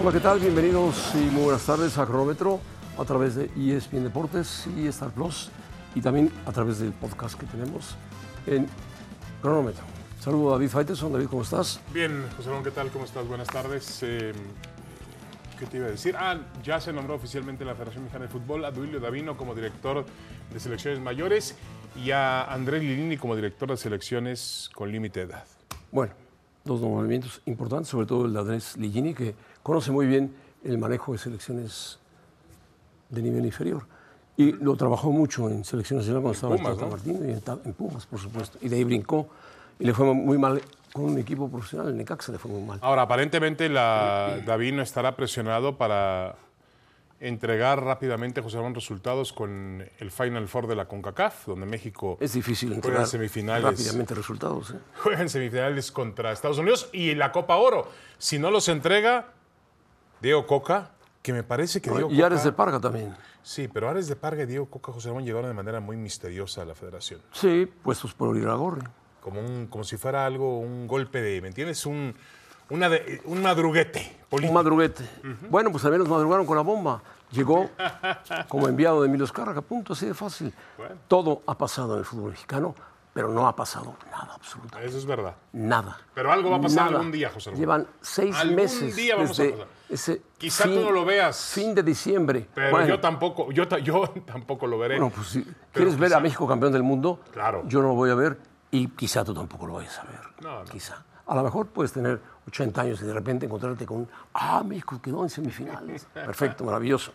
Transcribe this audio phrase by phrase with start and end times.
[0.00, 0.38] Hola, ¿qué tal?
[0.38, 2.60] Bienvenidos y muy buenas tardes a Cronómetro
[2.96, 5.50] a través de ESPN Deportes y Star Plus
[5.92, 7.96] y también a través del podcast que tenemos
[8.46, 8.68] en
[9.42, 9.82] Cronómetro.
[10.20, 11.12] Saludo a David Faiteson.
[11.12, 11.80] David, ¿cómo estás?
[11.92, 12.90] Bien, José Ramón, ¿qué tal?
[12.90, 13.26] ¿Cómo estás?
[13.26, 13.98] Buenas tardes.
[14.04, 14.32] Eh,
[15.58, 16.14] ¿Qué te iba a decir?
[16.16, 19.52] Ah, ya se nombró oficialmente en la Federación Mexicana de Fútbol a Duilio Davino como
[19.52, 20.06] director
[20.52, 21.56] de selecciones mayores
[21.96, 25.44] y a Andrés Lilini como director de selecciones con límite de edad.
[25.90, 26.12] Bueno,
[26.64, 29.34] dos movimientos importantes, sobre todo el de Andrés Ligini, que
[29.68, 31.98] conoce muy bien el manejo de selecciones
[33.10, 33.84] de nivel inferior.
[34.34, 36.90] Y lo trabajó mucho en selecciones nacionales cuando estaba en Tata ¿no?
[36.90, 38.56] Martino y en, Pumas, por supuesto.
[38.62, 39.28] Y de ahí brincó
[39.78, 40.62] y le fue muy mal
[40.94, 42.78] con un equipo profesional, en Necaxa le fue muy mal.
[42.80, 46.36] Ahora, aparentemente la Davino estará presionado para
[47.20, 52.32] entregar rápidamente, José Ramón, resultados con el Final Four de la CONCACAF, donde México Es
[52.32, 53.64] difícil entregar semifinales.
[53.64, 54.70] rápidamente resultados.
[54.70, 54.78] ¿eh?
[55.02, 57.90] juega en semifinales contra Estados Unidos y la Copa Oro.
[58.16, 59.26] Si no los entrega,
[60.20, 60.90] Diego Coca,
[61.22, 63.14] que me parece que Diego Y Ares de Parga también.
[63.42, 66.62] Sí, pero Ares de Parga y Diego Coca José Ramón llegaron de manera muy misteriosa
[66.62, 67.20] a la federación.
[67.32, 68.82] Sí, puestos por Iragorri.
[69.20, 71.84] Como, un, como si fuera algo, un golpe de, ¿me entiendes?
[71.86, 72.14] Un,
[72.70, 74.50] una de- un madruguete político.
[74.50, 75.04] Un madruguete.
[75.50, 77.02] Bueno, pues al menos madrugaron con la bomba.
[77.30, 77.68] Llegó
[78.48, 80.52] como enviado de Emilio Escárraga, punto, así de fácil.
[80.76, 80.96] Bueno.
[81.08, 82.74] Todo ha pasado en el fútbol mexicano,
[83.12, 84.88] pero no ha pasado nada, absolutamente.
[84.88, 85.34] Eso es verdad.
[85.52, 85.98] Nada.
[86.14, 86.96] Pero algo va a pasar Nada.
[86.98, 87.60] algún día, José Ramón.
[87.60, 89.66] Llevan seis Algún meses día vamos a pasar.
[89.88, 91.52] Ese Quizá tú no lo veas.
[91.54, 92.46] Fin de diciembre.
[92.54, 94.98] Pero Bueno, yo tampoco, yo, ta- yo tampoco lo veré.
[94.98, 97.62] Bueno, pues si quieres ver a México campeón del mundo, Claro.
[97.66, 98.38] yo no lo voy a ver
[98.70, 100.20] y quizá tú tampoco lo vayas a ver.
[100.42, 100.64] No, no.
[100.66, 101.02] Quizá.
[101.26, 105.22] A lo mejor puedes tener 80 años y de repente encontrarte con, ah, México quedó
[105.24, 106.04] en semifinales.
[106.14, 107.12] Perfecto, maravilloso.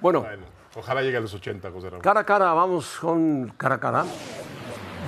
[0.00, 0.44] Bueno, Bueno,
[0.76, 2.02] ojalá llegue a los 80, José Ramón.
[2.02, 4.04] cara a cara, vamos con cara a cara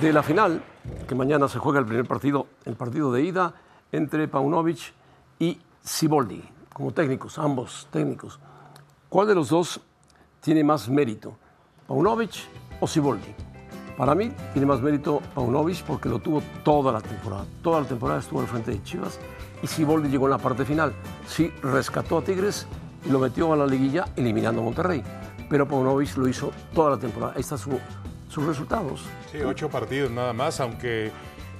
[0.01, 0.61] de la final,
[1.07, 3.53] que mañana se juega el primer partido, el partido de ida
[3.91, 4.93] entre Paunovic
[5.39, 8.39] y Siboldi, como técnicos, ambos técnicos.
[9.09, 9.79] ¿Cuál de los dos
[10.41, 11.33] tiene más mérito,
[11.87, 12.31] Paunovic
[12.79, 13.33] o Siboldi?
[13.97, 17.45] Para mí tiene más mérito Paunovic porque lo tuvo toda la temporada.
[17.61, 19.19] Toda la temporada estuvo al frente de Chivas
[19.61, 20.93] y Siboldi llegó en la parte final.
[21.27, 22.65] Sí, rescató a Tigres
[23.05, 25.03] y lo metió a la liguilla eliminando a Monterrey.
[25.49, 27.33] Pero Paunovic lo hizo toda la temporada.
[27.35, 27.79] Ahí están su-
[28.29, 29.01] sus resultados.
[29.31, 31.11] Sí, ocho partidos nada más, aunque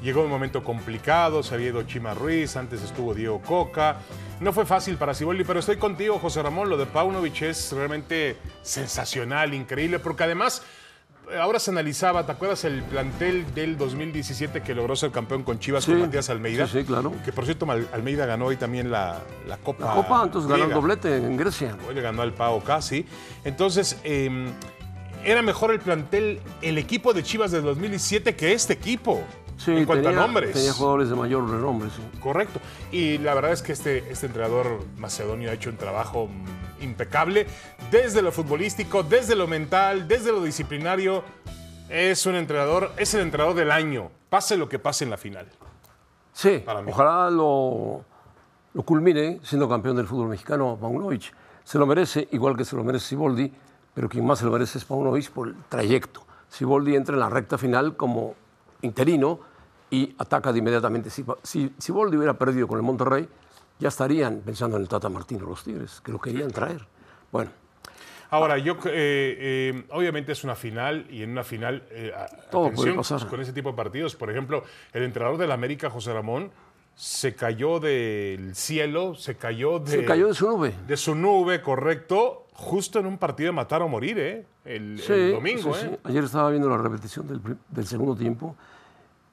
[0.01, 3.97] llegó un momento complicado, se había ido Chima Ruiz, antes estuvo Diego Coca.
[4.39, 6.69] No fue fácil para Ciboldi, pero estoy contigo, José Ramón.
[6.69, 10.63] Lo de Paunovic es realmente sensacional, increíble, porque además,
[11.29, 15.59] eh, ahora se analizaba, ¿te acuerdas el plantel del 2017 que logró ser campeón con
[15.59, 16.67] Chivas Sí, con Matías Almeida?
[16.67, 17.11] sí, sí, claro.
[17.25, 19.87] Que por cierto, Almeida ganó hoy también la, la Copa.
[19.87, 21.75] La Copa, entonces ganó el doblete en Grecia.
[21.87, 23.05] Hoy le ganó al Pau casi.
[23.43, 24.47] Entonces, eh,
[25.25, 29.21] era mejor el plantel, el equipo de Chivas del 2017 que este equipo.
[29.59, 30.53] Sí, en cuanto tenía, a nombres.
[30.53, 32.01] tenía jugadores de mayor renombre, sí.
[32.21, 32.61] Correcto.
[32.93, 36.29] Y la verdad es que este, este entrenador macedonio ha hecho un trabajo
[36.81, 37.45] impecable
[37.91, 41.23] desde lo futbolístico, desde lo mental, desde lo disciplinario.
[41.89, 45.45] Es un entrenador, es el entrenador del año, pase lo que pase en la final.
[46.31, 46.89] Sí, Para mí.
[46.93, 48.05] ojalá lo,
[48.73, 51.33] lo culmine siendo campeón del fútbol mexicano Paunovic.
[51.65, 53.51] Se lo merece, igual que se lo merece Siboldi,
[53.93, 56.23] pero quien más se lo merece es Paunovic por el trayecto.
[56.47, 58.35] Siboldi entra en la recta final como
[58.81, 59.48] interino
[59.91, 61.09] y ataca de inmediatamente.
[61.09, 63.27] Si, si Siboldi hubiera perdido con el Monterrey,
[63.79, 66.85] ya estarían pensando en el Tata Martino los Tigres, que lo querían traer.
[67.31, 67.51] Bueno,
[68.31, 72.13] Ahora, yo, eh, eh, obviamente es una final y en una final, eh,
[72.51, 73.25] Todo puede pasar.
[73.27, 74.15] con ese tipo de partidos.
[74.15, 74.63] Por ejemplo,
[74.93, 76.51] el entrenador del América, José Ramón,
[76.93, 80.75] se cayó del cielo, se cayó de, se cayó de su nube.
[80.85, 84.45] de su nube, correcto, justo en un partido de matar o morir, ¿eh?
[84.63, 85.89] El, Sí, el domingo, sí, ¿eh?
[85.93, 85.99] sí.
[86.03, 88.55] Ayer estaba viendo la repetición del, del segundo tiempo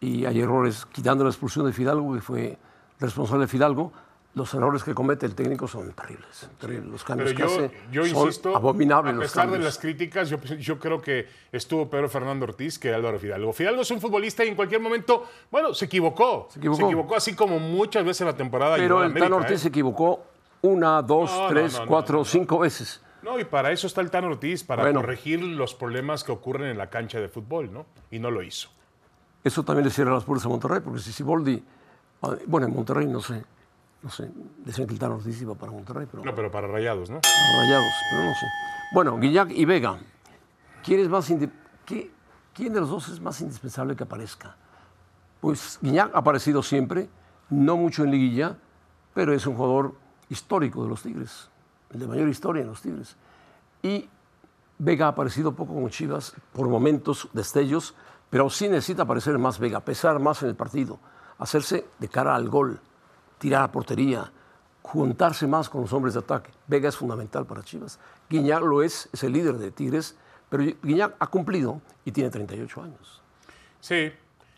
[0.07, 2.59] y hay errores, quitando la expulsión de Fidalgo, que fue
[3.01, 3.93] responsable de Fidalgo,
[4.35, 6.49] los errores que comete el técnico son terribles.
[6.61, 6.91] terribles.
[6.91, 9.17] Los cambios Pero yo, que hace yo son insisto, abominables.
[9.17, 13.19] a pesar de las críticas, yo, yo creo que estuvo peor Fernando Ortiz que Álvaro
[13.19, 13.53] Fidalgo.
[13.55, 16.49] Fidalgo es un futbolista y en cualquier momento, bueno, se equivocó.
[16.51, 17.17] Se equivocó.
[17.17, 18.77] así como muchas veces en la temporada.
[18.77, 19.59] Pero el América, Tan Ortiz ¿eh?
[19.59, 20.23] se equivocó
[20.61, 23.03] una, dos, No, tres, no, no, cuatro, cinco veces.
[23.23, 25.01] No, y para eso está el Tan Ortiz, para Bueno.
[25.01, 27.87] corregir los problemas que ocurren en la cancha de fútbol, ¿no?
[28.11, 28.69] Y no lo hizo.
[29.47, 31.63] Eso también le cierra las puertas a Monterrey, porque si Siboldi,
[32.23, 33.45] ah, bueno, en Monterrey no sé,
[34.03, 34.29] no sé,
[34.65, 37.21] decían que el Tan Ortiz iba para Monterrey, pero No, pero para Rayados, ¿no?
[37.57, 38.47] Rayados, pero no sé.
[38.93, 39.99] Bueno, Guiñac y Vega.
[40.83, 41.31] ¿Quién, es más
[41.85, 42.11] qué-
[42.55, 44.57] ¿Quién de los dos es más indispensable que aparezca?
[45.41, 47.09] Pues Guiñac ha aparecido siempre,
[47.49, 48.57] no mucho en liguilla,
[49.15, 49.95] pero es un jugador
[50.29, 51.51] histórico de los Tigres,
[51.91, 53.15] el de mayor historia en los Tigres.
[53.81, 54.09] Y
[54.79, 57.95] Vega ha aparecido poco con Chivas por momentos, destellos,
[58.31, 60.99] pero sí necesita aparecer más Vega, pesar más en el partido,
[61.39, 62.81] hacerse de cara al gol,
[63.39, 64.31] tirar a portería,
[64.83, 66.51] juntarse más con los hombres de ataque.
[66.67, 67.99] Vega es fundamental para Chivas.
[68.29, 70.17] Guiñac lo es, es el líder de Tigres,
[70.49, 73.23] pero Guiñac ha cumplido y tiene 38 años.
[73.81, 74.13] Sí,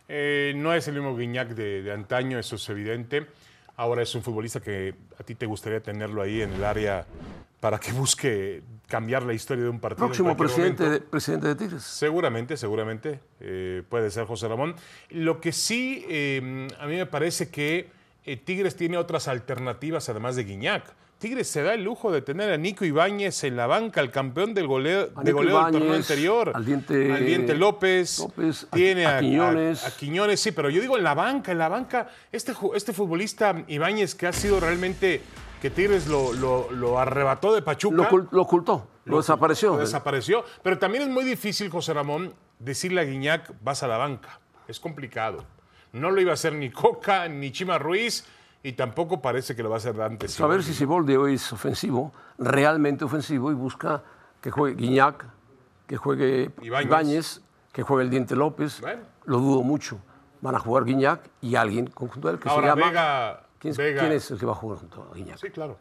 [0.09, 3.27] eh, no es el mismo Guiñac de, de antaño, eso es evidente.
[3.77, 7.07] Ahora es un futbolista que a ti te gustaría tenerlo ahí en el área
[7.61, 10.07] para que busque cambiar la historia de un partido.
[10.07, 11.83] Próximo presidente de, presidente de Tigres.
[11.83, 14.75] Seguramente, seguramente eh, puede ser José Ramón.
[15.11, 17.91] Lo que sí, eh, a mí me parece que
[18.25, 20.85] eh, Tigres tiene otras alternativas además de Guiñac.
[21.19, 24.55] Tigres se da el lujo de tener a Nico Ibáñez en la banca, el campeón
[24.55, 26.53] del goleo, de goleo del torneo anterior.
[26.55, 28.25] al Diente- Al Diente López.
[28.73, 29.85] Tiene a Quiñones.
[29.85, 33.65] A, Quiñones, sí, pero yo digo en la banca, en la banca, este, este futbolista
[33.67, 35.21] Ibáñez que ha sido realmente,
[35.61, 37.97] que Tigres lo, lo- lo arrebató de Pachuca.
[37.97, 39.73] Lo, ocul- lo ocultó, lo, desapareció.
[39.75, 40.45] Lo desapareció.
[40.63, 44.41] Pero también es muy difícil, José Ramón, decirle a Guiñac, vas a la banca.
[44.67, 45.45] Es complicado.
[45.93, 48.27] No lo iba a hacer ni Coca, ni Chima Ruiz,
[48.63, 50.27] y tampoco parece que lo va a hacer Dante.
[50.43, 51.17] a ver si Siboldi.
[51.17, 54.03] Hoy es ofensivo, realmente ofensivo, y busca
[54.41, 55.25] que juegue Guiñac,
[55.87, 57.41] que juegue Ibáñez.
[57.73, 58.81] Que juegue el Diente López.
[58.81, 59.03] Bueno.
[59.25, 59.99] Lo dudo mucho.
[60.41, 62.87] Van a jugar Guiñac y alguien conjunto él que Ahora, se llama.
[62.89, 65.39] Vega, ¿Quién, es- Vega- quién es el que va a jugar junto a Guiñac?
[65.39, 65.79] Sí, claro.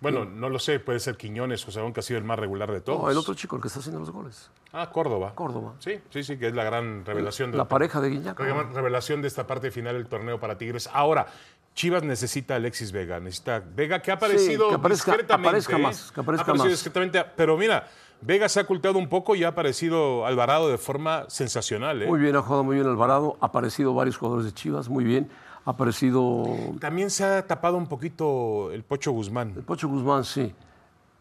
[0.00, 2.72] Bueno, no lo sé, puede ser Quiñones, José Ramón, que ha sido el más regular
[2.72, 3.00] de todos.
[3.02, 4.50] No, el otro chico, el que está haciendo los goles.
[4.72, 5.32] Ah, Córdoba.
[5.36, 5.74] Córdoba.
[5.78, 7.52] Sí, sí, sí, que es la gran revelación.
[7.52, 8.40] del- La pareja de Guiñac.
[8.40, 10.90] la revelación de esta parte final del torneo para Tigres.
[10.92, 11.26] Ahora,
[11.74, 15.48] Chivas necesita a Alexis Vega, necesita Vega que ha aparecido que aparezca- discretamente.
[15.48, 16.72] aparezca más, que aparezca Ha aparecido más.
[16.72, 17.88] discretamente, pero mira,
[18.22, 22.02] Vega se ha ocultado un poco y ha aparecido Alvarado de forma sensacional.
[22.02, 22.06] ¿eh?
[22.06, 23.36] Muy bien, ha jugado muy bien Alvarado.
[23.40, 25.30] Ha aparecido varios jugadores de Chivas, muy bien.
[25.64, 26.44] Aparecido
[26.80, 29.54] También se ha tapado un poquito el Pocho Guzmán.
[29.66, 30.52] Pocho Guzmán, sí.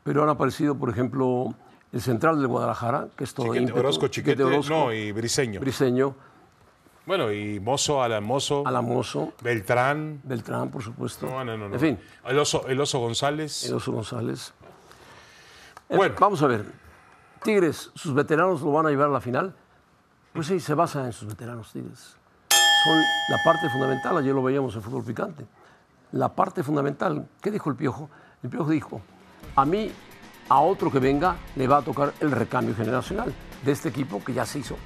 [0.04, 1.54] Pero han aparecido, por ejemplo,
[1.92, 5.60] el central del Guadalajara, que es todo Chiquete, ímpetu, Orozco, Chiquete, Orozco, no, y Briseño.
[5.60, 6.16] Briseño,
[7.06, 10.22] bueno, y Mozo, Alan Mozo, Alamoso, Beltrán.
[10.24, 11.26] Beltrán, por supuesto.
[11.26, 11.76] No, no, no, no.
[11.76, 13.66] En fin, El oso, el oso González.
[13.66, 14.54] Edoso González.
[15.90, 16.16] Eh, Bueno.
[16.20, 16.66] Vamos a ver.
[17.44, 19.56] Tigres, sus veteranos lo van a llevar a la final.
[20.32, 22.16] Pues sí, se basa en sus veteranos Tigres.
[22.84, 23.00] Son
[23.30, 25.46] la parte fundamental, ayer lo veíamos en Fútbol Picante.
[26.14, 28.10] La parte fundamental, ¿qué dijo el Piojo?
[28.42, 29.02] El Piojo dijo,
[29.56, 29.92] a mí,
[30.50, 33.32] a otro que venga, le va a tocar el recambio generacional
[33.64, 34.78] de este equipo que ya se hizo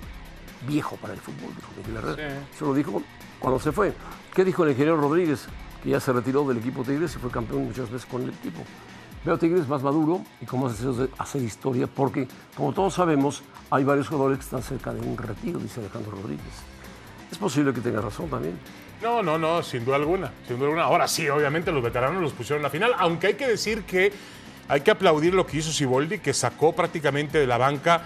[0.68, 2.42] viejo para el fútbol, dijo Miguel Herrera.
[2.54, 3.02] Eso lo dijo
[3.40, 3.94] cuando se fue.
[4.34, 5.46] ¿Qué dijo el ingeniero Rodríguez?
[5.82, 8.62] Que ya se retiró del equipo Tigres y fue campeón muchas veces con el equipo.
[9.24, 12.28] Veo Tigres más maduro y con más deseos de hacer historia, porque,
[12.58, 16.75] como todos sabemos, hay varios jugadores que están cerca de un retiro, dice Alejandro Rodríguez.
[17.32, 18.58] Es posible que tenga razón también.
[19.02, 20.84] No, no, no, sin duda alguna, sin duda alguna.
[20.86, 24.12] Ahora sí, obviamente los veteranos los pusieron en la final, aunque hay que decir que
[24.68, 28.04] hay que aplaudir lo que hizo Siboldi, que sacó prácticamente de la banca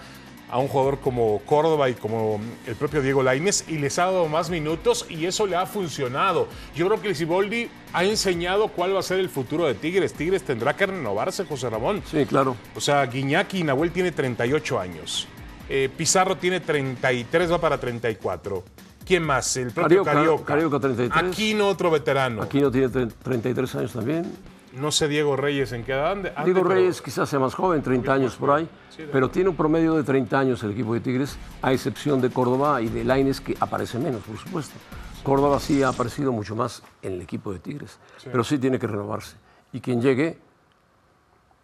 [0.50, 4.28] a un jugador como Córdoba y como el propio Diego Lainez y les ha dado
[4.28, 6.48] más minutos y eso le ha funcionado.
[6.76, 10.14] Yo creo que Siboldi ha enseñado cuál va a ser el futuro de Tigres.
[10.14, 12.02] Tigres tendrá que renovarse, José Ramón.
[12.10, 12.56] Sí, claro.
[12.76, 15.28] O sea, Guiñaki y Nahuel tiene 38 años.
[15.70, 18.64] Eh, Pizarro tiene 33, va para 34.
[19.10, 19.58] ¿Quién más?
[19.58, 20.46] El propio Carioca, Carioca.
[20.46, 21.32] Carioca, 33.
[21.34, 22.44] Aquino, otro veterano.
[22.44, 24.32] Aquí no tiene tre- 33 años también.
[24.74, 26.16] No sé Diego Reyes en qué edad
[26.46, 28.70] Diego pero- Reyes quizás sea más joven, 30 años por ahí,
[29.12, 32.80] pero tiene un promedio de 30 años el equipo de Tigres, a excepción de Córdoba
[32.84, 34.76] y de Laines, que aparece menos, por supuesto.
[35.24, 38.86] Córdoba sí ha aparecido mucho más en el equipo de Tigres, pero sí tiene que
[38.86, 39.38] renovarse.
[39.74, 40.38] Y quien llegue,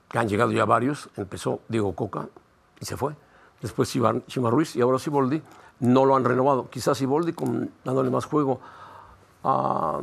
[0.10, 2.28] que han llegado ya varios, empezó Diego Coca
[2.82, 3.14] y se fue.
[3.62, 5.44] Después Chima Ruiz y ahora Siboldi,
[5.80, 6.70] no lo han renovado.
[6.70, 8.60] Quizás Siboldi con, dándole más juego
[9.44, 10.00] a,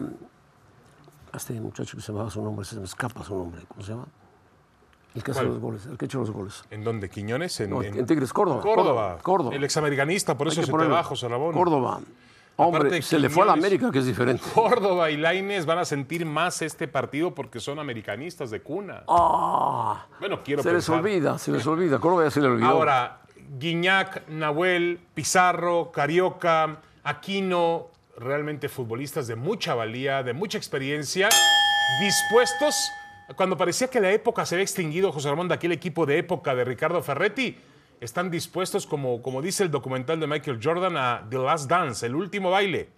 [1.33, 3.93] a este muchacho que se me su nombre, se me escapa su nombre, ¿cómo se
[3.93, 4.07] llama?
[5.15, 6.65] El que hace los goles, el que ha hecho los goles.
[6.71, 7.11] ¿En dónde?
[7.11, 7.61] ¿Quiñones?
[7.61, 8.63] En, No, en- en Tigres, Córdoba.
[8.63, 9.19] Córdoba.
[9.23, 9.55] Córdoba.
[9.55, 11.53] El examericanista, por Hay eso se te José Ramón.
[11.53, 12.01] Córdoba.
[12.57, 14.43] Hombre, Aparte, se le fue a la América, que es diferente.
[14.55, 19.05] Córdoba y Laines van a sentir más este partido porque son americanistas de cuna.
[19.09, 21.99] Ah, Bueno, quiero se les olvida, se les olvida.
[21.99, 22.69] Córdoba ya se le olvidó.
[22.69, 23.22] Ahora,
[23.59, 31.29] Guiñac, Nahuel, Pizarro, Carioca, Aquino, realmente futbolistas de mucha valía, de mucha experiencia,
[32.01, 32.75] dispuestos,
[33.37, 36.55] cuando parecía que la época se había extinguido, José Ramón, de aquel equipo de época
[36.55, 37.57] de Ricardo Ferretti,
[38.01, 42.15] están dispuestos, como, como dice el documental de Michael Jordan, a The Last Dance, el
[42.15, 42.89] último baile.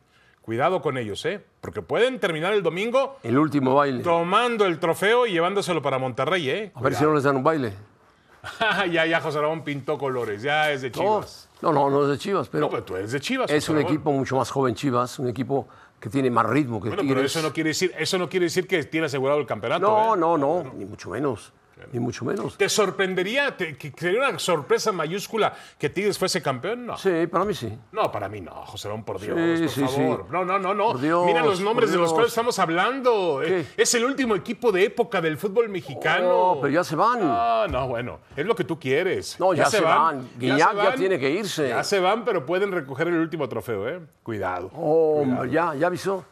[0.41, 1.43] Cuidado con ellos, ¿eh?
[1.61, 4.03] Porque pueden terminar el domingo El último baile.
[4.03, 6.73] tomando el trofeo y llevándoselo para Monterrey, ¿eh?
[6.75, 7.73] A ver si no les dan un baile.
[8.91, 11.49] ya, ya José Ramón pintó colores, ya es de Chivas.
[11.63, 13.51] no, no, no es de Chivas, pero No, pero tú eres de Chivas.
[13.51, 13.93] es José un Ramón.
[13.93, 15.67] equipo mucho más joven Chivas, un equipo
[16.01, 17.17] que tiene más ritmo que Bueno, Tigres.
[17.17, 19.81] pero eso no quiere decir, eso no quiere decir que tiene asegurado el campeonato.
[19.87, 20.19] no, ¿eh?
[20.19, 21.53] no, no, ni mucho menos.
[21.93, 22.57] Ni mucho menos.
[22.57, 26.87] ¿Te sorprendería, te- que sería una sorpresa mayúscula que Tigres fuese campeón?
[26.87, 26.97] No.
[26.97, 27.77] Sí, para mí sí.
[27.93, 30.21] No, para mí no, José Ramón, por Dios, Sí, por sí, favor.
[30.27, 30.33] sí.
[30.33, 30.95] No, no, no, no.
[30.95, 33.41] Dios, Mira los nombres de los cuales estamos hablando.
[33.45, 33.61] ¿Qué?
[33.61, 36.55] Eh, Es el último equipo de época del fútbol mexicano.
[36.55, 37.19] No, pero ya se van.
[37.23, 39.39] Ah, no, bueno, es lo que tú quieres.
[39.41, 40.29] No, ya se van.
[40.39, 41.69] Guiñac se ya tiene que irse.
[41.69, 44.01] Ya se van, pero pueden recoger el último trofeo, ¿eh?
[44.23, 44.69] Cuidado.
[44.75, 46.25] Hombre, ya, ya avisó.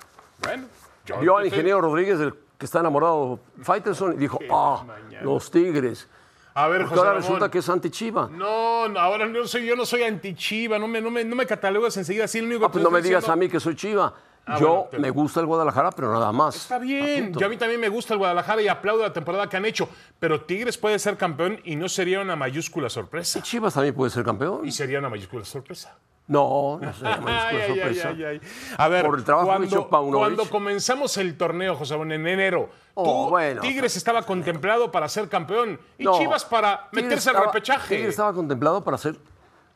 [0.43, 0.65] Bueno,
[1.07, 4.85] yo Vio al ingeniero Rodríguez, el que está enamorado, Faitelson, y dijo, ah,
[5.21, 6.09] los Tigres.
[6.55, 7.23] A ver, José ahora Ramón.
[7.23, 8.29] resulta que es anti-Chiva.
[8.31, 11.45] No, no, ahora no soy, yo no soy anti-chiva, no me, no, me, no me
[11.45, 12.39] catalogas enseguida así.
[12.39, 14.15] El único Ah, que pues no me digas a mí que soy Chiva.
[14.47, 16.55] Ah, Yo bueno, te- me gusta el Guadalajara, pero nada más.
[16.55, 19.57] Está bien, yo a mí también me gusta el Guadalajara y aplaudo la temporada que
[19.57, 19.89] han hecho,
[20.21, 23.41] pero Tigres puede ser campeón y no sería una mayúscula sorpresa.
[23.41, 24.61] ¿Y Chivas también puede ser campeón?
[24.65, 25.97] Y sería una mayúscula sorpresa.
[26.33, 28.09] No, no sé, mayúscula Ay, ay, sorpresa.
[28.29, 28.41] ay.
[28.79, 29.47] A ver, Por el trabajo
[29.89, 33.61] cuando, comenzamos el torneo, José Ramón, en enero, Oh, tú, bueno.
[33.63, 37.95] Tigres estaba contemplado para ser campeón y No, Chivas para Tigres meterse al repechaje.
[37.97, 39.17] Tigres estaba contemplado para ser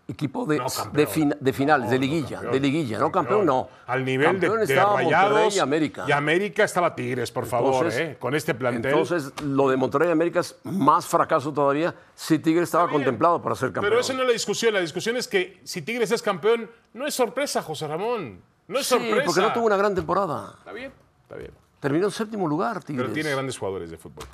[0.09, 3.69] equipo de, No, de, de finales, de No, liguilla, campeón, de liguilla, no campeón, no.
[3.87, 6.05] Al nivel de, Campeón de estaba Rayados Monterrey y América.
[6.07, 8.17] Y América estaba Tigres, por favor, ¿eh?
[8.19, 8.93] con este plantel.
[8.93, 12.95] Entonces, lo de Monterrey y América es más fracaso todavía si Tigres estaba bien.
[12.95, 13.91] contemplado para ser campeón.
[13.91, 14.75] Pero esa no es la discusión.
[14.75, 18.41] La discusión es que si Tigres es campeón, no es sorpresa, José Ramón.
[18.69, 19.25] No es sí, sorpresa.
[19.25, 20.55] porque no tuvo una gran temporada.
[20.59, 21.51] Está bien, está bien.
[21.81, 23.05] Terminó en séptimo lugar, Tigres.
[23.05, 24.25] Pero tiene grandes jugadores de fútbol.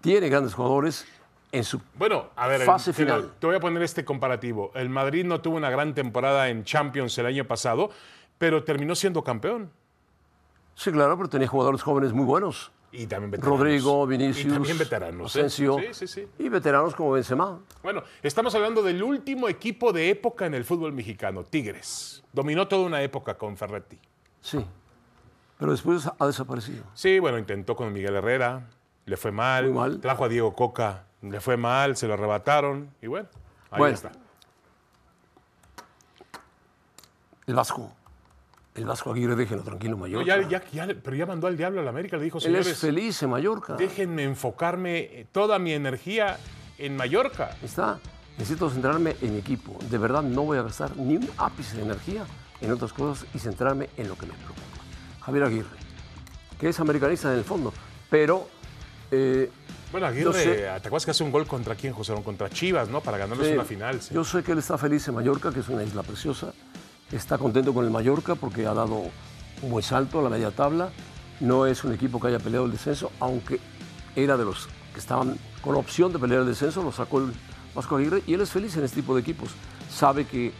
[0.00, 1.06] Tiene grandes jugadores
[1.52, 1.80] en su...
[1.94, 3.32] Bueno, a ver, Fase el- te lo- final.
[3.38, 4.72] te voy a poner este comparativo.
[4.74, 7.90] El Madrid no tuvo una gran temporada en Champions el año pasado,
[8.38, 9.70] pero terminó siendo campeón.
[10.74, 12.72] Sí, claro, pero tenía jugadores jóvenes muy buenos.
[12.94, 13.58] Y también veteranos.
[13.58, 15.34] Rodrigo, Vinicius, Y también veteranos.
[15.36, 15.40] ¿eh?
[15.40, 15.78] Asensio.
[15.78, 16.28] Sí, sí, sí.
[16.38, 17.58] Y veteranos como Benzema.
[17.82, 22.22] Bueno, estamos hablando del último equipo de época en el fútbol mexicano, Tigres.
[22.32, 23.98] Dominó toda una época con Ferretti.
[24.42, 24.62] Sí.
[25.58, 26.84] Pero después ha desaparecido.
[26.92, 28.68] Sí, bueno, intentó con Miguel Herrera,
[29.06, 29.64] le fue mal.
[29.66, 30.00] Muy mal.
[30.00, 32.90] Trajo a Diego Coca, le fue mal, se lo arrebataron.
[33.00, 33.28] Y bueno,
[33.70, 33.94] ahí Bueno.
[33.94, 34.12] está.
[37.46, 37.92] El Vasco.
[38.74, 40.26] El Vasco Aguirre, déjenlo tranquilo, No, Mallorca.
[40.48, 42.66] ya, ya- ya- pero ya mandó al diablo a la América, le dijo, Él señores,
[42.68, 43.74] es feliz en Mallorca.
[43.74, 46.38] déjenme enfocarme eh, toda mi energía
[46.78, 47.56] en Mallorca.
[47.62, 47.98] Está.
[48.38, 49.78] Necesito centrarme en mi equipo.
[49.90, 52.24] De verdad no voy a gastar ni un ápice de energía
[52.62, 54.60] en otras cosas y centrarme en lo que me preocupa.
[55.20, 55.76] Javier Aguirre,
[56.58, 57.74] que es americanista en el fondo,
[58.08, 58.48] pero
[59.10, 59.50] eh,
[59.92, 62.14] Bueno, Aguirre, sé- ¿te acuerdas que hace un gol contra quién, José?
[62.24, 63.00] Contra Chivas, ¿no?
[63.02, 64.00] Para ganarles Sí, una final.
[64.00, 64.14] sí.
[64.14, 66.52] Yo sé que él está feliz en Mallorca, que es una isla preciosa.
[67.10, 69.02] Está contento con el Mallorca porque ha dado
[69.62, 70.90] un buen salto a la media tabla.
[71.40, 73.60] No es un equipo que haya peleado el descenso, aunque
[74.16, 77.32] era de los que estaban con opción de pelear el descenso, lo sacó el
[77.74, 79.50] Vasco Aguirre y él es feliz en este tipo de equipos.
[79.90, 80.52] Sabe que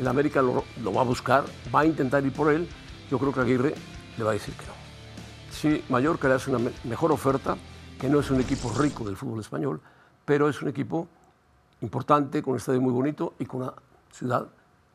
[0.00, 2.68] el América lo, lo va a buscar, va a intentar ir por él.
[3.10, 3.74] Yo creo que Aguirre
[4.16, 4.72] le va a decir que no.
[5.52, 7.56] Si Mallorca le hace una me- mejor oferta,
[7.98, 9.80] que no es un equipo rico del fútbol español,
[10.24, 11.08] pero es un equipo
[11.80, 13.72] importante, con un estadio muy bonito y con una
[14.12, 14.46] ciudad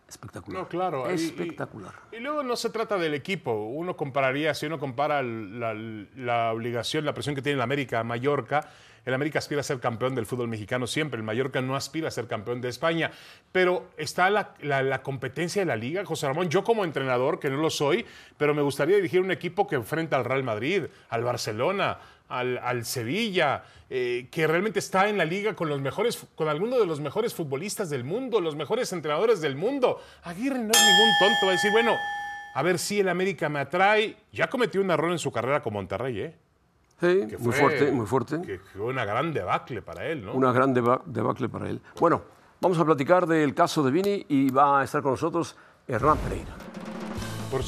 [0.07, 0.61] espectacular.
[0.63, 1.05] No, claro.
[1.09, 1.91] y- y- Espectacular.
[2.11, 3.51] Y, luego no se trata del equipo.
[3.53, 8.03] Uno compararía, si uno compara la, la obligación, la presión que tiene el América a
[8.03, 8.69] Mallorca,
[9.05, 11.17] el América aspira a ser campeón del fútbol mexicano siempre.
[11.17, 13.11] El Mallorca no aspira a ser campeón de España.
[13.51, 16.49] Pero está la, la- la competencia de la liga, José Ramón.
[16.49, 18.05] Yo como entrenador, que no lo soy,
[18.37, 21.97] pero me gustaría dirigir un equipo que enfrenta al Real Madrid, al Barcelona,
[22.29, 26.79] al, al Sevilla, eh, que realmente está en la liga con los mejores, con algunos
[26.79, 30.01] de los mejores futbolistas del mundo, los mejores entrenadores del mundo.
[30.23, 31.95] Aguirre no es ningún tonto, va a decir, bueno,
[32.55, 34.15] a ver si el América me atrae.
[34.31, 36.35] Ya cometió un error en su carrera con Monterrey, ¿eh?
[36.99, 38.41] Sí, Que muy fue- fuerte, muy fuerte.
[38.41, 40.33] Que fue una gran debacle para él, ¿no?
[40.33, 41.81] Una gran deba- debacle para él.
[41.99, 42.21] Bueno,
[42.61, 45.55] vamos a platicar del caso de Vini y va a estar con nosotros
[45.87, 46.55] Hernán Pereira.
[47.51, 47.61] Por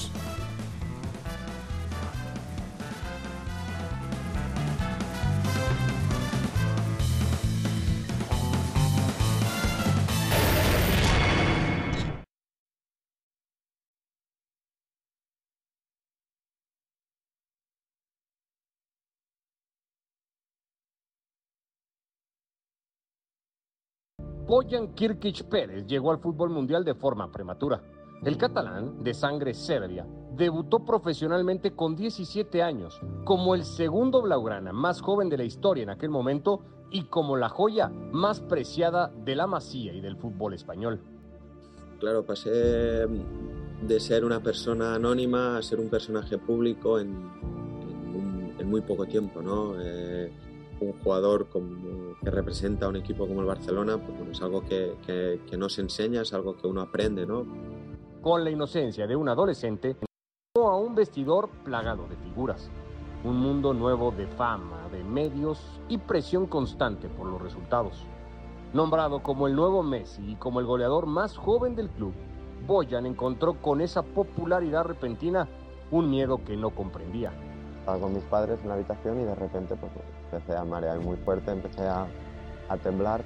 [24.45, 27.81] Boyan Kirkic Pérez llegó al fútbol mundial de forma prematura.
[28.23, 35.01] El catalán, de sangre serbia, debutó profesionalmente con 17 años, como el segundo blaugrana más
[35.01, 36.61] joven de la historia en aquel momento
[36.91, 41.01] y como la joya más preciada de la masía y del fútbol español.
[41.99, 43.07] Claro, pasé
[43.81, 47.31] de ser una persona anónima a ser un personaje público en,
[48.63, 49.73] muy poco tiempo, ¿no?
[49.79, 50.31] Eh,
[50.79, 54.96] un jugador como- que representa a un equipo como el Barcelona, pues es algo que,
[55.05, 57.46] que- no se enseña, es algo que uno aprende, ¿no?
[58.22, 59.96] Con la inocencia de un adolescente,
[60.55, 62.70] a un vestidor plagado de figuras.
[63.24, 68.05] un mundo nuevo de fama, de medios y presión constante por los resultados.
[68.72, 72.13] Nombrado como el nuevo Messi y como el goleador más joven del club,
[72.67, 75.48] Boyan encontró con esa popularidad repentina
[75.89, 77.32] un miedo que no comprendía.
[77.85, 79.91] Estaba con mis padres en la habitación y de repente pues,
[80.31, 82.07] empecé a marear muy fuerte, empecé a,
[82.67, 83.23] a temblar.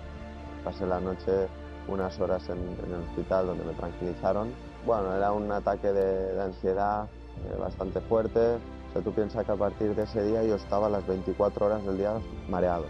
[0.66, 1.48] Pasé la noche
[1.88, 4.52] unas horas en, en, el hospital donde me tranquilizaron.
[4.86, 8.56] Bueno, era un ataque de, de ansiedad eh, bastante fuerte.
[8.90, 11.86] O sea, tú piensas que a partir de ese día yo estaba las 24 horas
[11.86, 12.84] del día mareado.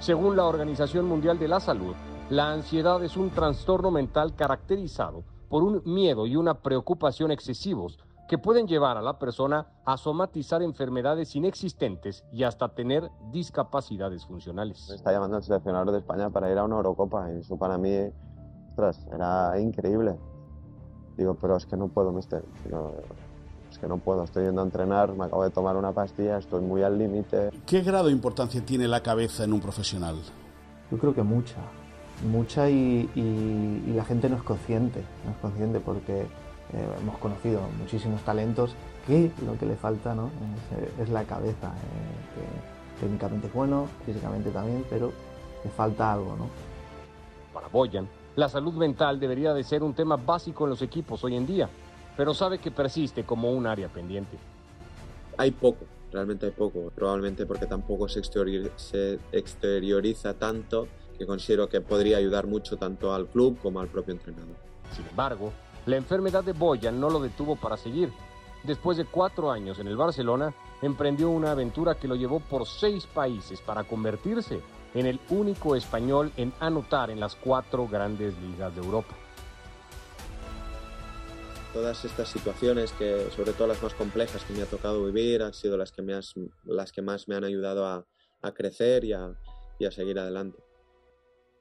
[0.00, 1.94] Según la Organización Mundial de la Salud,
[2.28, 7.98] la ansiedad es un trastorno mental caracterizado por un miedo y una preocupación excesivos
[8.30, 14.86] que pueden llevar a la persona a somatizar enfermedades inexistentes y hasta tener discapacidades funcionales.
[14.88, 17.76] Me está llamando el seleccionador de España para ir a una Eurocopa y eso para
[17.76, 17.90] mí,
[18.68, 20.14] ostras, era increíble.
[21.16, 22.44] Digo, pero es que no puedo, mister.
[22.64, 22.94] Digo,
[23.68, 26.60] es que no puedo, estoy yendo a entrenar, me acabo de tomar una pastilla, estoy
[26.60, 27.50] muy al límite.
[27.66, 30.14] ¿Qué grado de importancia tiene la cabeza en un profesional?
[30.88, 31.56] Yo creo que mucha,
[32.30, 36.28] mucha y, y, y la gente no es consciente, no es consciente porque
[36.72, 38.74] eh, hemos conocido muchísimos talentos
[39.06, 40.30] que lo que le falta ¿no?
[40.98, 45.12] es, es, la cabeza, eh, que técnicamente es bueno, físicamente también, pero
[45.64, 46.36] le falta algo.
[46.36, 46.46] ¿no?
[47.52, 51.36] Para Boyan, la salud mental debería de ser un tema básico en los equipos hoy
[51.36, 51.68] en día,
[52.16, 54.38] pero sabe que persiste como un área pendiente.
[55.36, 60.86] Hay poco, realmente hay poco, probablemente porque tampoco se, exterior, se exterioriza tanto
[61.18, 64.56] que considero que podría ayudar mucho tanto al club como al propio entrenador.
[64.94, 65.52] Sin embargo,
[65.86, 68.12] la enfermedad de Boyan no lo detuvo para seguir.
[68.64, 73.06] Después de cuatro años en el Barcelona, emprendió una aventura que lo llevó por seis
[73.06, 74.60] países para convertirse
[74.94, 79.14] en el único español en anotar en las cuatro grandes ligas de Europa.
[81.72, 85.54] Todas estas situaciones, que sobre todo las más complejas que me ha tocado vivir, han
[85.54, 86.34] sido las que, me has,
[86.64, 88.04] las que más me han ayudado a,
[88.42, 89.32] a crecer y a,
[89.78, 90.58] y a seguir adelante.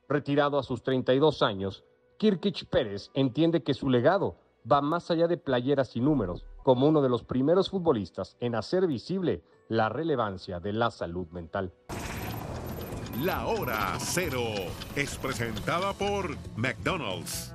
[0.08, 1.84] Retirado a sus 32 años,
[2.20, 4.36] Kirkic Pérez entiende que su legado
[4.70, 8.88] va más allá de playeras y números, como uno de los primeros futbolistas en hacer
[8.88, 11.72] visible la relevancia de la salud mental.
[13.24, 14.44] La hora cero
[14.98, 17.54] es presentada por McDonald's.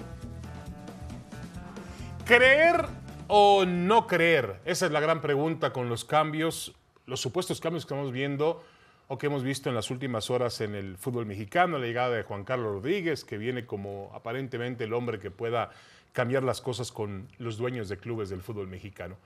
[2.24, 2.86] ¿Creer
[3.28, 4.62] o no creer?
[4.64, 8.62] Esa es la gran pregunta con los cambios, los supuestos cambios que estamos viendo
[9.08, 12.22] o que hemos visto en las últimas horas en el fútbol mexicano, la llegada de
[12.22, 15.70] Juan Carlos Rodríguez, que viene como aparentemente el hombre que pueda
[16.12, 19.16] cambiar las cosas con los dueños de clubes del fútbol mexicano.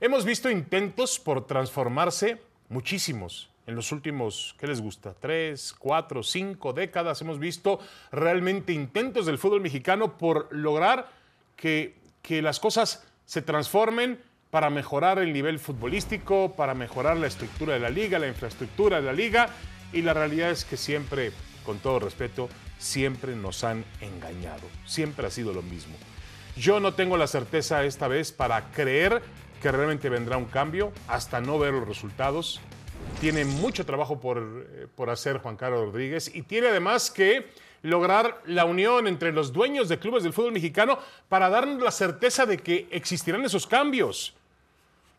[0.00, 5.14] Hemos visto intentos por transformarse, muchísimos, en los últimos, ¿qué les gusta?
[5.14, 7.78] Tres, cuatro, cinco décadas hemos visto
[8.10, 11.08] realmente intentos del fútbol mexicano por lograr
[11.54, 14.18] que, que las cosas se transformen
[14.52, 19.06] para mejorar el nivel futbolístico, para mejorar la estructura de la liga, la infraestructura de
[19.06, 19.48] la liga.
[19.94, 21.32] Y la realidad es que siempre,
[21.64, 24.60] con todo respeto, siempre nos han engañado.
[24.84, 25.94] Siempre ha sido lo mismo.
[26.54, 29.22] Yo no tengo la certeza esta vez para creer
[29.62, 32.60] que realmente vendrá un cambio, hasta no ver los resultados.
[33.22, 37.46] Tiene mucho trabajo por, por hacer Juan Carlos Rodríguez y tiene además que
[37.80, 40.98] lograr la unión entre los dueños de clubes del fútbol mexicano
[41.30, 44.34] para darnos la certeza de que existirán esos cambios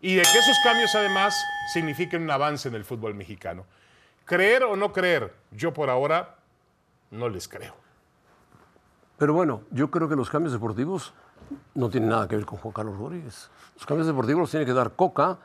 [0.03, 1.33] y de que esos cambios además
[1.71, 3.65] signifiquen un avance en el fútbol mexicano.
[4.25, 6.35] Creer o no creer, yo por ahora
[7.09, 7.73] no les creo.
[9.17, 11.13] Pero bueno, yo creo que los cambios deportivos
[11.73, 13.49] no tienen nada que ver con Juan Carlos Rodríguez.
[13.75, 15.37] Los cambios deportivos los tiene que dar Coca,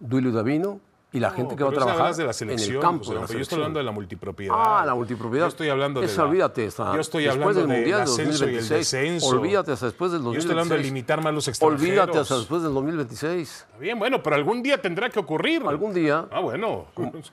[0.00, 0.80] Duilio Davino,
[1.12, 3.08] y la No, gente que va a trabajar hablas de la en el campo.
[3.12, 4.54] De la yo estoy hablando de la multipropiedad.
[4.56, 5.44] Ah, la multipropiedad.
[5.44, 6.66] Yo estoy hablando de Esa, la- olvídate.
[6.66, 8.70] Hasta Yo estoy después hablando del Mundial del ascenso y el 2026.
[8.90, 9.26] descenso.
[9.28, 10.38] Olvídate hasta después del Yo 2026.
[10.44, 11.82] estoy hablando de limitar más los extranjeros.
[11.82, 13.50] Olvídate hasta después del 2026.
[13.66, 15.62] Está bien, bueno, pero algún día tendrá que ocurrir.
[15.66, 16.86] Algún día, Ah, bueno.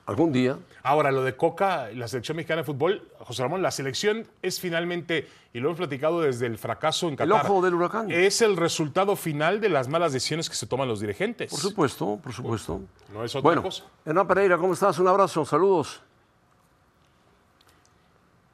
[0.06, 0.56] algún día.
[0.82, 5.28] Ahora, lo de Coca, la selección mexicana de fútbol, José Ramón, la selección es finalmente,
[5.52, 7.44] y lo hemos platicado desde el fracaso en Qatar.
[7.44, 8.10] ojo del huracán.
[8.10, 11.50] Es el resultado final de las malas decisiones que se toman los dirigentes.
[11.50, 12.80] Por supuesto, por supuesto.
[13.12, 13.69] No es otra Bueno, cosa.
[14.04, 14.98] Hernán Pereira, ¿cómo estás?
[14.98, 16.00] Un abrazo, saludos.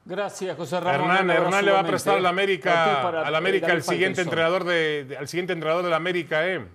[0.05, 1.11] Gracias, José Ramón.
[1.11, 2.31] Hernán, Hernán le va a prestar a la ¿eh?
[2.31, 5.97] Ti, América, a la América el siguiente entrenador de, de- al siguiente entrenador de la
[5.97, 6.65] América, ¿eh?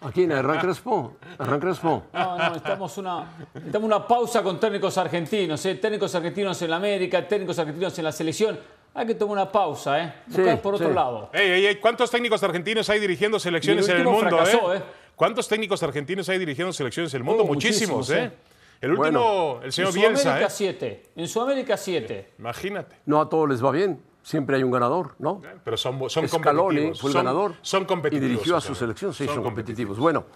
[0.00, 0.30] ¿A quién?
[0.32, 1.16] ¿A Hernán Crespo?
[1.38, 2.04] ¿A Hernán Crespo?
[2.12, 5.74] No, no, estamos una, estamos una pausa con técnicos argentinos, ¿eh?
[5.76, 8.60] técnicos argentinos en la América, técnicos argentinos en la selección.
[8.94, 10.14] Hay que tomar una pausa, ¿eh?
[10.26, 10.94] buscar Sí, por otro sí.
[10.94, 11.30] lado.
[11.32, 14.78] Ey, ey, ey, ¿Cuántos técnicos argentinos hay dirigiendo selecciones en el mundo, fracasó, eh?
[14.78, 14.82] ¿eh?
[15.18, 17.42] ¿Cuántos técnicos argentinos hay dirigiendo selecciones en el mundo?
[17.42, 18.32] Oh, muchísimos, muchísimos, ¿eh?
[18.32, 18.38] ¿eh?
[18.80, 20.56] El último, el señor en Bielsa, Sudamérica ¿eh?
[20.56, 21.02] 7.
[21.16, 22.32] En Sudamérica 7.
[22.38, 22.96] Imagínate.
[23.04, 24.00] No a todos les va bien.
[24.22, 25.42] Siempre hay un ganador, ¿no?
[25.64, 27.00] Pero son, son Scaloni competitivos.
[27.00, 28.26] fue el son, ganador Son competitivos.
[28.26, 29.98] y dirigió a su selección, sí, son, competitivos.
[29.98, 30.26] Bueno,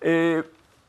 [0.00, 0.42] eh,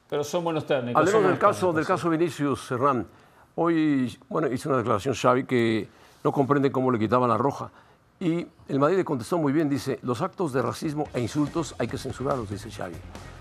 [0.10, 1.00] Pero son buenos técnicos.
[1.00, 3.06] Hablemos del caso, técnicos, del caso Vinicius Hernán.
[3.54, 5.88] Hoy, bueno, hizo una declaración Xavi que
[6.24, 7.70] no comprende cómo le quitaban la roja.
[8.20, 11.88] Y el Madrid le contestó muy bien, dice, los actos de racismo e insultos hay
[11.88, 12.96] que censurarlos, dice Xavi.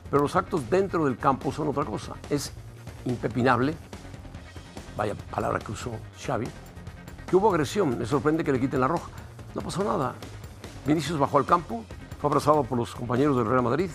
[0.09, 2.15] Pero los actos dentro del campo son otra cosa.
[2.31, 2.53] Es
[3.05, 3.75] impepinable,
[4.97, 5.91] vaya palabra que usó
[6.25, 6.47] Xavi,
[7.29, 7.99] que hubo agresión.
[7.99, 9.11] Me sorprende que le quiten la roja.
[9.55, 10.15] No pasó nada.
[10.87, 11.85] Vinicius bajó al campo,
[12.21, 13.91] fue abrazado por los compañeros del Real Madrid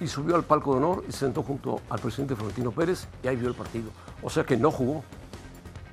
[0.00, 3.28] y subió al palco de honor y se sentó junto al presidente Florentino Pérez y
[3.28, 3.90] ahí vio el partido.
[4.22, 5.04] O sea que no jugó.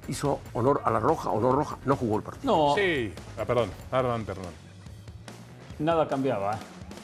[0.08, 2.56] Hizo honor a la roja o no roja, no jugó el partido.
[2.70, 4.52] No, Sí, ah, perdón, perdón, perdón.
[5.80, 6.54] nada cambiaba.
[6.54, 6.58] ¿eh?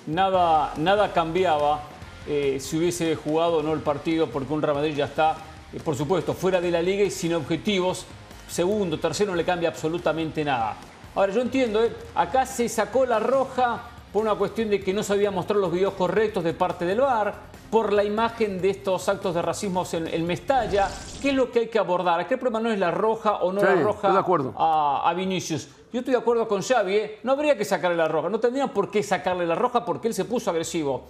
[0.08, 1.82] Nada, nada cambiaba
[2.28, 5.36] eh, si hubiese jugado o no el partido, porque un Real Madrid ya está,
[5.74, 8.06] eh, por supuesto, fuera de la liga y sin objetivos.
[8.50, 10.76] Segundo, tercero, no le cambia absolutamente nada.
[11.16, 11.92] Ahora, yo entiendo, ¿eh?
[12.16, 13.82] acá se sacó la roja
[14.14, 17.34] por una cuestión de que no sabía mostrar los videos correctos de parte del VAR,
[17.70, 20.88] por la imagen de estos actos de racismo en, en Mestalla.
[21.22, 22.20] ¿Qué es lo que hay que abordar?
[22.20, 24.54] Acá el problema no es la roja o no Sí, la roja de acuerdo.
[24.58, 25.68] a, a Vinicius.
[25.92, 27.20] Yo estoy de acuerdo con Xavi, ¿eh?
[27.24, 30.14] no habría que sacarle la roja, no tendrían por qué sacarle la roja porque él
[30.14, 31.06] se puso agresivo.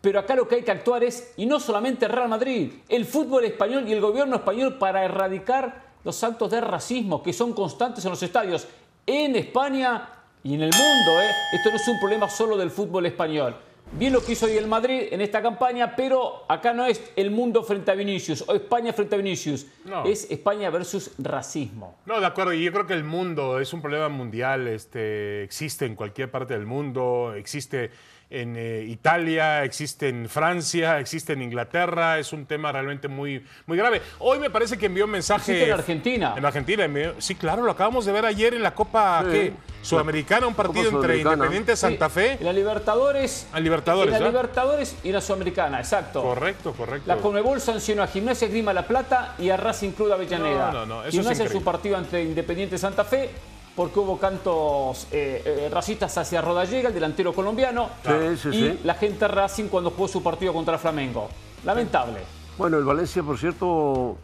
[0.00, 3.44] Pero acá lo que hay que actuar es, y no solamente Real Madrid, el fútbol
[3.44, 8.10] español y el gobierno español para erradicar los actos de racismo que son constantes en
[8.10, 8.66] los estadios
[9.06, 10.08] en España
[10.42, 11.20] y en el mundo.
[11.22, 11.30] ¿eh?
[11.52, 13.54] Esto no es un problema solo del fútbol español.
[13.98, 17.30] Bien lo que hizo hoy el Madrid en esta campaña, pero acá no es el
[17.30, 19.66] mundo frente a Vinicius o España frente a Vinicius.
[19.84, 20.04] No.
[20.06, 21.98] Es España versus racismo.
[22.06, 22.54] No, de acuerdo.
[22.54, 24.66] Y yo creo que el mundo es un problema mundial.
[24.66, 27.34] Este, existe en cualquier parte del mundo.
[27.36, 27.90] Existe
[28.32, 32.18] en eh, Italia, existe en Francia, existe en Inglaterra.
[32.18, 34.00] Es un tema realmente muy, muy grave.
[34.18, 35.52] Hoy me parece que envió un mensaje.
[35.52, 36.34] Existe en Argentina.
[36.36, 36.84] En Argentina.
[36.84, 39.30] envió- sí, claro, lo acabamos de ver ayer en la Copa Sí.
[39.30, 39.52] ¿qué?
[39.82, 41.18] Sudamericana, un partido entre.
[41.18, 42.32] Independiente Santa Sí, Fe.
[42.38, 43.46] En la Libertadores.
[43.52, 44.28] A Libertadores, En la.
[44.28, 46.22] Libertadores y la Sudamericana, exacto.
[46.22, 47.06] Correcto, correcto.
[47.08, 50.70] La Conmebol sancionó a Gimnasia Grima La Plata y a Racing Club de Avellaneda.
[50.72, 53.30] No, no, no, eso es Gimnasia en su partido ante Independiente Santa Fe
[53.74, 57.88] porque hubo cantos eh, eh, racistas hacia Rodallega, el delantero colombiano.
[58.04, 58.80] Sí, sí, y sí.
[58.84, 61.28] la gente Racing cuando jugó su partido contra Flamengo.
[61.64, 62.18] Lamentable.
[62.58, 64.16] Bueno, el Valencia, por cierto,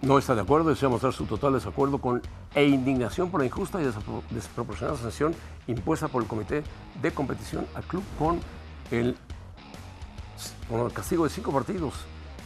[0.00, 2.22] no está de acuerdo, desea mostrar su total desacuerdo con
[2.54, 5.34] e indignación por la injusta y despro- desproporcionada sanción
[5.66, 6.62] impuesta por el Comité
[7.02, 8.40] de Competición al club con
[8.90, 9.14] el,
[10.70, 11.94] con el castigo de cinco partidos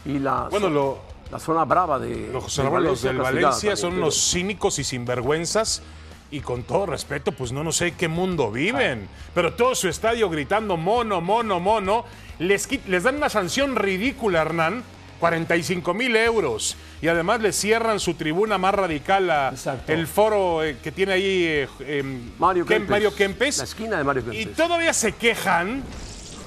[0.05, 0.97] y la, Bueno, lo-
[1.33, 5.81] la zona brava de, Los, de los del Valencia son unos cínicos y sinvergüenzas.
[6.29, 9.07] Y con todo respeto, pues no, no sé qué mundo viven.
[9.35, 12.05] Pero todo su estadio gritando mono, mono, mono.
[12.39, 14.83] Les, les dan una sanción ridícula, Hernán.
[15.19, 16.75] 45 mil euros.
[17.01, 19.53] Y además le cierran su tribuna más radical, a
[19.87, 22.89] el foro eh, que tiene ahí eh, em, Mario Kem- Kempes.
[22.89, 23.57] Mario Kempes.
[23.59, 24.57] La esquina de Mario Y Kempes.
[24.57, 25.83] todavía se quejan.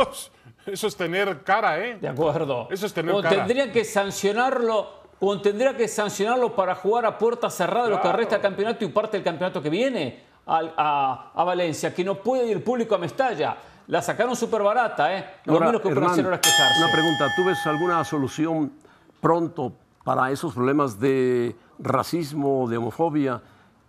[0.66, 1.98] Eso es tener cara, ¿eh?
[2.00, 2.68] De acuerdo.
[2.72, 3.36] Eso es tener o cara.
[3.38, 4.88] tendrían que sancionarlo,
[5.20, 8.18] o tendría que sancionarlo para jugar a puerta cerrada lo que Claro.
[8.18, 12.48] resta del campeonato y parte del campeonato que viene a, a Valencia, que no puede
[12.48, 13.56] ir público a Mestalla.
[13.88, 15.26] La sacaron súper barata, ¿eh?
[15.46, 16.84] Lo Ahora, menos que Hernán, hacer ahora es quejarse.
[16.84, 18.72] Una pregunta, ¿tú ves alguna solución
[19.20, 23.42] pronto para esos problemas de racismo, de homofobia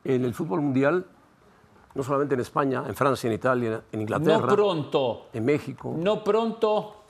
[0.05, 1.05] en el fútbol mundial?
[1.95, 5.27] No solamente en España, en Francia, en Italia, en Inglaterra, No pronto.
[5.33, 5.93] en México.
[5.97, 7.03] No pronto,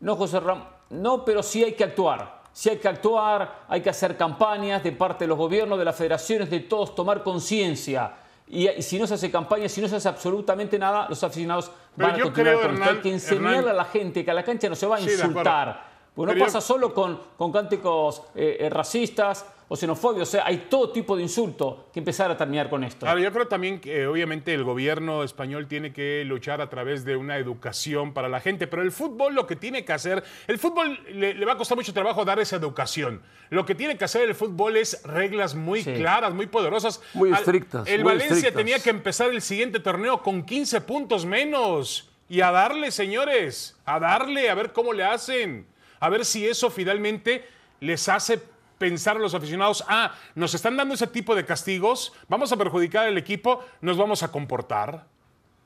[0.00, 2.40] no José Ram, no, pero sí hay que actuar.
[2.52, 5.96] Sí hay que actuar, hay que hacer campañas de parte de los gobiernos, de las
[5.96, 8.12] federaciones, de todos, tomar conciencia.
[8.48, 11.70] Y, y si no se hace campaña, si no se hace absolutamente nada, los aficionados
[11.96, 12.90] Pero van a continuar creo, con esto.
[12.90, 14.98] Hay que enseñarle Hernán- a la gente que a la cancha no se va a
[15.00, 15.90] Sí, insultar.
[16.14, 20.32] Porque Pero no yo- pasa solo con, con cánticos eh, eh, racistas o xenofóbicos, o
[20.32, 23.06] sea, hay todo tipo de insulto que empezar a terminar con esto.
[23.06, 27.04] Claro, yo creo también que eh, obviamente el gobierno español tiene que luchar a través
[27.04, 30.58] de una educación para la gente, pero el fútbol lo que tiene que hacer, el
[30.58, 33.22] fútbol le, le va a costar mucho trabajo dar esa educación.
[33.50, 35.94] Lo que tiene que hacer el fútbol es reglas muy Sí.
[35.94, 37.00] claras, muy poderosas.
[37.14, 38.56] Muy estrictas, El muy Valencia estrictas.
[38.58, 42.10] tenía que empezar el siguiente torneo con 15 puntos menos.
[42.28, 45.64] Y a darle, señores, a darle, a ver cómo le hacen.
[46.00, 47.44] A ver si eso finalmente
[47.80, 48.40] les hace
[48.80, 53.06] pensar a los aficionados, ah, nos están dando ese tipo de castigos, vamos a perjudicar
[53.06, 55.04] al equipo, nos vamos a comportar.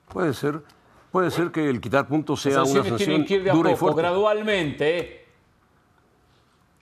[0.09, 0.61] Puede ser,
[1.12, 3.74] puede ser que el quitar puntos sea una sanción que ir de a dura y
[3.74, 4.00] poco, fuerte.
[4.03, 5.24] gradualmente.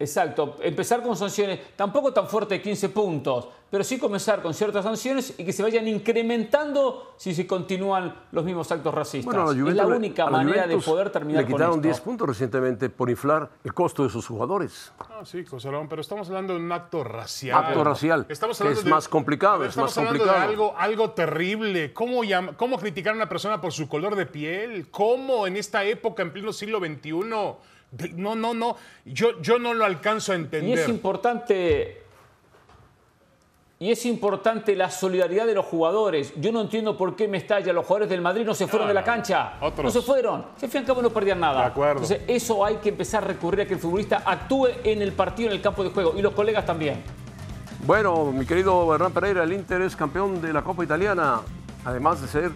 [0.03, 4.85] Exacto, empezar con sanciones, tampoco tan fuerte de 15 puntos, pero sí comenzar con ciertas
[4.85, 9.33] sanciones y que se vayan incrementando si se continúan los mismos actos racistas.
[9.33, 11.83] Bueno, es la le- única manera de poder terminar Le con quitaron esto.
[11.89, 14.93] 10 puntos recientemente por inflar el costo de sus jugadores.
[14.99, 17.57] Ah, sí, José Ramón, pero estamos hablando de un acto racial.
[17.65, 20.47] Acto racial, Estamos que hablando es de- más complicado, es estamos más hablando complicado.
[20.47, 21.93] de algo, algo terrible.
[21.93, 24.89] ¿Cómo, llam- ¿Cómo criticar a una persona por su color de piel?
[24.91, 27.55] ¿Cómo en esta época, en pleno siglo XXI?
[28.15, 28.77] No, no, no.
[29.05, 30.89] Yo, yo no lo alcanzo a Y es entender.
[30.89, 31.99] importante.
[33.79, 36.33] Y es importante la solidaridad de los jugadores.
[36.37, 38.95] Yo no entiendo por qué Mestalla, los jugadores del Madrid no se fueron No, de
[38.95, 39.55] la cancha.
[39.61, 39.85] otros.
[39.87, 40.47] No se fueron.
[40.57, 41.63] Si al fin y al cabo no perdían nada.
[41.63, 42.03] De acuerdo.
[42.03, 45.49] Entonces, eso hay que empezar a recurrir a que el futbolista actúe en el partido,
[45.51, 46.15] en el campo de juego.
[46.17, 47.03] Y los colegas también.
[47.85, 51.41] Bueno, mi querido Hernán Pereira, el Inter es campeón de la Copa Italiana,
[51.85, 52.53] además de ser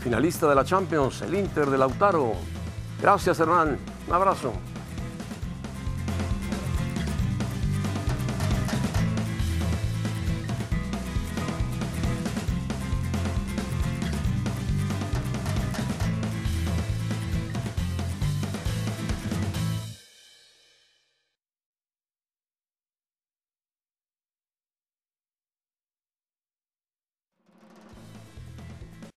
[0.00, 2.32] finalista de la Champions, el Inter de Lautaro.
[3.02, 3.78] Gracias, Hernán.
[4.08, 4.52] Un abrazo.